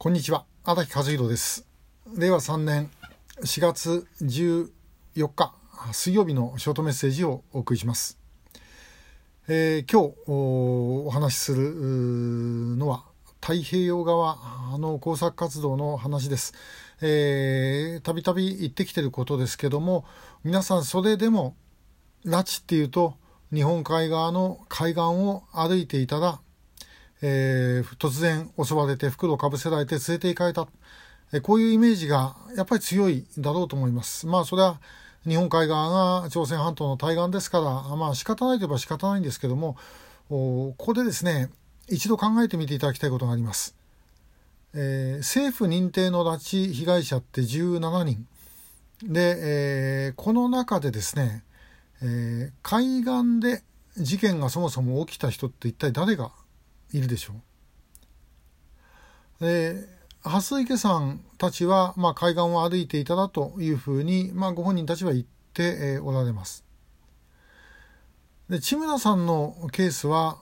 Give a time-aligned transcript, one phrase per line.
[0.00, 0.44] こんにちは。
[0.62, 1.66] 荒木和弘です。
[2.16, 2.88] 令和3年
[3.42, 4.70] 4月14
[5.34, 5.52] 日
[5.92, 8.16] 水曜日のショートメッセージをお送りします、
[9.48, 13.06] えー、今日お話しするのは
[13.40, 14.38] 太平洋側
[14.78, 16.52] の工作活動の話です。
[18.04, 20.04] たびたび言ってきてることですけども
[20.44, 21.56] 皆さんそれでも
[22.24, 23.16] 拉致っていうと
[23.52, 26.38] 日本海側の海岸を歩いていたら
[27.22, 30.68] えー、突然襲われて袋をかぶせられて連れて行かれた、
[31.32, 34.26] えー、こういうイメージがやっぱり強いだろうと思います。
[34.26, 34.80] まあそれは
[35.26, 39.76] 日本海側が朝鮮半島の対岸ですからまあ仕方ないといえば仕方ないんですけども
[40.28, 41.50] ここでですね
[41.88, 43.74] 一度考えてみていただきたいことがあります。
[44.74, 48.26] えー、政府認定の拉致被害者って17人
[49.02, 51.42] で、えー、この中でですね、
[52.02, 53.62] えー、海岸で
[53.96, 56.30] 事件がそもそも起きた人って一体誰が
[56.92, 57.34] いるでしょ
[59.40, 59.44] う。
[59.44, 59.88] で
[60.22, 66.64] 蓮池さんたちは、まあ、海岸を歩いていただというふうに、まあ、ご本人たちは言って、おられます。
[68.48, 70.38] で千村さんのケースは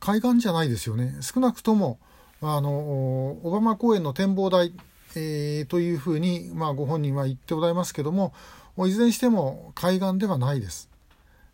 [0.00, 2.00] 海岸じゃないですよね少なくとも
[2.42, 2.70] あの
[3.42, 4.72] 小浜公園の展望台、
[5.14, 8.34] えー、というふうに、まあ、ご本人は言っておられますけども
[8.78, 10.90] いずれにしても海岸ではないです。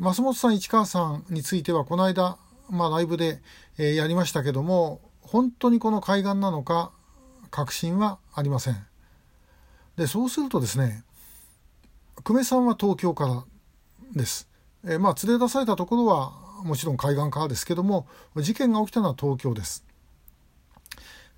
[0.00, 2.38] 増本さん市川さんについてはこの間
[2.70, 3.40] まあ、ライブで、
[3.78, 6.92] えー、やりましたけども本当にこの海岸なのか
[7.50, 8.86] 確信はありません。
[9.96, 11.04] でそうするとですね
[12.24, 13.44] 久米さんは東京から
[14.14, 14.48] です。
[14.84, 19.84] えー、まあ連れ出されたところはもちろん海岸からですけども事件が起きたのは東京です。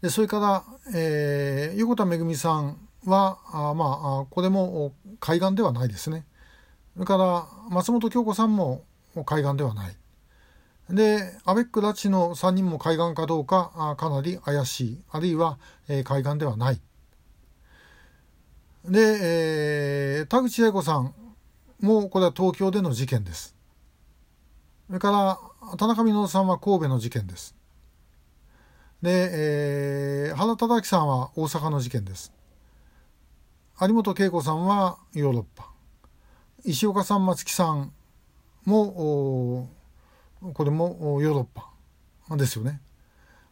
[0.02, 6.26] でそれから、えー、横田めぐみさんはあまあこれも海岸ではないですね。
[6.94, 8.84] それから松本京子さんも
[9.24, 9.96] 海岸ではない。
[10.90, 16.80] で、アベック・ラチの3人も海岸かどうかかなり怪しい、あるいは、えー、海岸ではない。
[18.84, 21.12] で、えー、田口八重子さん
[21.80, 23.56] もこれは東京での事件です。
[24.86, 25.10] それか
[25.70, 27.56] ら田中稔さんは神戸の事件です。
[29.02, 32.32] で、えー、原忠明さんは大阪の事件です。
[33.80, 35.70] 有本恵子さんはヨーロッパ。
[36.64, 37.92] 石岡さん松木さん
[38.64, 39.65] も
[40.56, 42.80] これもヨーロッパですよね。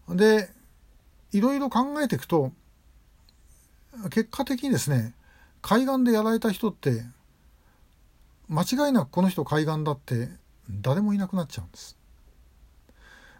[0.08, 0.48] で
[1.32, 2.50] いろいろ考えていくと
[4.04, 5.12] 結果的にですね
[5.60, 7.02] 海岸でやられた人って
[8.48, 10.30] 間違いなくこの人海岸だって
[10.70, 11.98] 誰もいなくなっちゃうんです。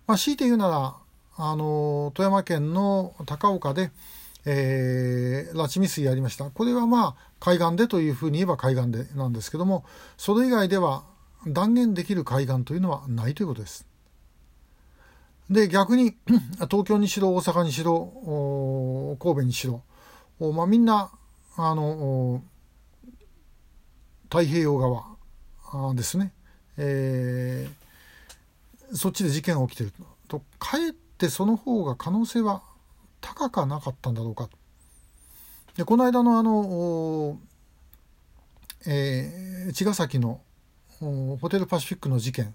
[0.07, 0.95] まあ、強いて言うなら
[1.39, 3.93] あの富山県の高岡で、
[4.45, 9.87] えー、拉致未遂やりましたこれはまあ海岸でというふうに言えば海岸でなんですけども
[10.19, 11.14] それ以外では
[11.47, 13.87] 断言できる海岸というのはないということです。
[15.51, 16.17] で逆に
[16.71, 19.83] 東京にしろ大阪にしろ神戸にしろ、
[20.53, 21.11] まあ、みんな
[21.57, 22.43] あの
[24.25, 26.33] 太平洋側ですね、
[26.77, 29.93] えー、そっちで事件が起きてる
[30.29, 30.43] と。
[30.59, 32.63] かえってその方が可能性は
[33.21, 34.49] 高かなかったんだろうか。
[35.77, 37.39] でこの間のあの、
[38.87, 40.41] えー、茅ヶ崎の
[41.01, 42.55] ホテルパシフィックの事件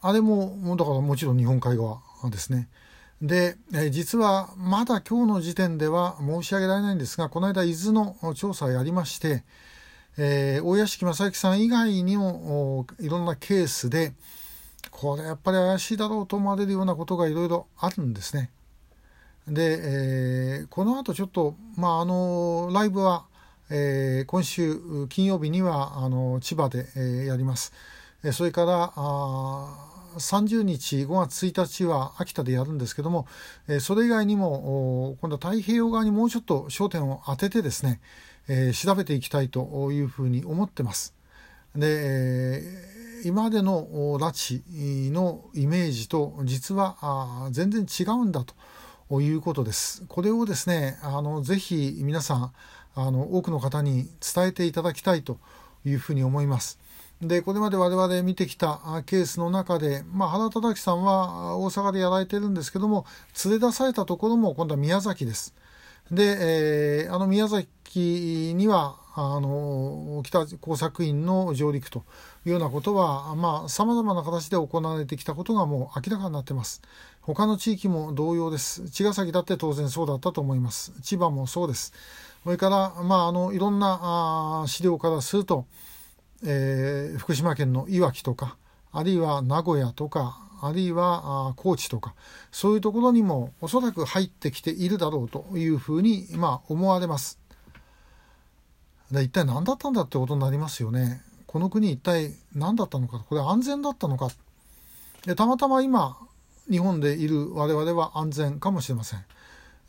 [0.00, 2.68] あれもだからもちろん日本海側ですね
[3.22, 9.44] で、え実はまだ今日の時点では申し上げられないんですがこの間伊豆の調査をやりまして、
[10.18, 14.12] えー、大屋敷正幸さん以外にもいろんなケースで
[14.90, 18.50] これやっぱり怪しいだろうと思われるようなことがいろいろあるんですね。
[19.48, 23.26] で、えー、この後ちょっと、まあ、あのライブは
[23.70, 27.72] えー、今週金曜日にはあの千葉で、えー、やります。
[28.22, 33.26] えー、それからあ30日5月1日は秋田でやるんですけども、
[33.68, 38.00] えー、それ以外にも今度は太平洋側にもうちょっと焦点を当ててですね、
[38.48, 41.14] えー、調べていきたいというふうに思ってます。
[41.74, 42.62] で、
[43.24, 43.86] 今までの
[44.18, 48.44] 拉致のイメージと実は全然違うんだ
[49.08, 50.04] ということです。
[50.08, 52.52] これをですねあのぜひ皆さん
[52.94, 55.38] あの多くの方に伝えていただきたいと
[55.84, 56.78] いうふうに思います。
[57.20, 63.06] でこれまで我々見てきたケースの中で、まあ、原忠さんは大阪でやられてるんですけども
[63.44, 65.54] 連れ出されたところも今度は宮崎です。
[66.10, 72.04] で、えー、あの宮崎にはあの北工作員の上陸と
[72.44, 76.82] いうようなことはまあ様々な形で行われてきたことがもう明らかになってます。
[77.20, 78.90] 他の地域も同様です。
[78.90, 80.92] 茅ヶ崎だって当然そうだったと思います。
[81.00, 81.94] 千葉もそうです。
[82.44, 83.98] それから、まあ、あのいろんな
[84.62, 85.66] あ資料からすると、
[86.44, 88.56] えー、福島県のいわきとか
[88.92, 92.14] あるいは名古屋とかあるいは高知とか
[92.52, 97.38] そういうところにもおそらく入ってきているだろうというふうに、まあ、思われます。
[99.10, 101.22] で一体何だったんだってことになりますよね。
[101.46, 104.28] この国一体何だったのかこれ安全だったのか
[105.24, 106.16] でたまたま今
[106.70, 109.24] 日本でいる我々は安全かもしれません。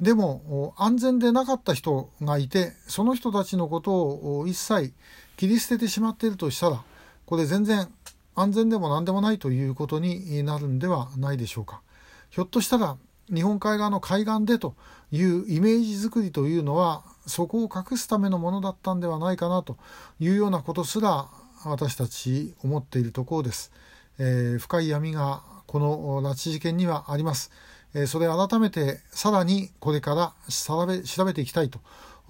[0.02, 4.94] でも安全でなかった人がいてその人たちのことを一切
[5.38, 6.84] 切り捨ててしまっているとしたら
[7.26, 7.88] これ全然
[8.36, 11.82] 安全でも何でもないということになるんではないでしょうか。
[12.30, 12.98] ひょっとしたら
[13.34, 14.76] 日本海側の海岸でと
[15.12, 19.78] いうイメージ作りというのはそこを隠すためのものだったんではないかなと
[20.20, 21.28] いうようなことすら
[21.64, 23.72] 私たち思っているところです。
[24.20, 27.52] えー、深い闇がこの拉致事件にはあります。
[27.96, 30.86] えそれ改めてさらにこれから調
[31.26, 31.80] べていきたいと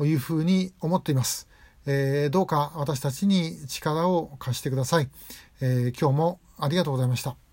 [0.06, 1.50] いうふうに思っています。
[1.88, 5.10] え、どうか私たちに力を貸してください。
[5.62, 7.36] え、今日もありがとうございました。